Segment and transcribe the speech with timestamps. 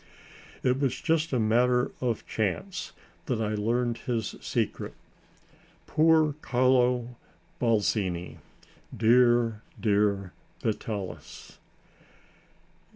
[0.63, 2.91] It was just a matter of chance
[3.27, 4.95] that I learned his secret."
[5.85, 7.17] Poor Carlo
[7.59, 8.39] Balzini;
[8.97, 10.33] dear, dear
[10.63, 11.59] Vitalis!